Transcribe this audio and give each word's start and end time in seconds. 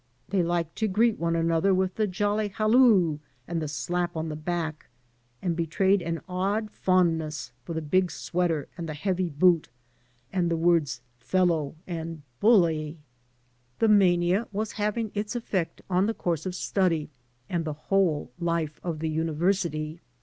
They 0.29 0.41
liked 0.41 0.75
to 0.77 0.87
greet 0.87 1.19
one 1.19 1.35
another 1.35 1.75
with 1.75 1.93
the 1.93 2.07
jolly 2.07 2.47
halloo, 2.47 3.19
and 3.47 3.61
the 3.61 3.67
slap 3.67 4.17
on 4.17 4.29
the 4.29 4.35
back, 4.35 4.87
and 5.43 5.55
betrayed 5.55 6.01
an 6.01 6.21
odd 6.27 6.71
fondness 6.71 7.51
for 7.63 7.75
the 7.75 7.83
big 7.83 8.09
sweater 8.09 8.67
and 8.75 8.89
the 8.89 8.95
heavy 8.95 9.29
boot 9.29 9.69
and 10.33 10.49
the 10.49 10.57
words 10.57 11.01
"fellow" 11.19 11.75
and 11.85 12.23
"bully." 12.39 12.97
248 13.77 13.77
HARVEY 13.77 13.93
The 13.93 13.95
mania 13.95 14.47
was 14.51 14.71
having 14.71 15.11
its 15.13 15.35
effect 15.35 15.83
on 15.87 16.07
the 16.07 16.15
course 16.15 16.47
of 16.47 16.55
study 16.55 17.11
and 17.47 17.63
the 17.63 17.73
whole 17.73 18.31
life 18.39 18.79
of 18.83 19.01
the 19.01 19.09
university. 19.09 20.01